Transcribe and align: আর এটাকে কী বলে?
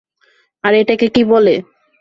আর 0.63 0.73
এটাকে 0.73 1.07
কী 1.15 1.21
বলে? 1.23 1.55